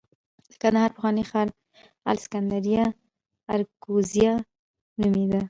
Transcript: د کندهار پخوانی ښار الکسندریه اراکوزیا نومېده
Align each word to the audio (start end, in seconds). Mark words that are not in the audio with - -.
د 0.49 0.51
کندهار 0.61 0.89
پخوانی 0.95 1.23
ښار 1.29 1.47
الکسندریه 2.11 2.85
اراکوزیا 3.51 4.33
نومېده 4.99 5.39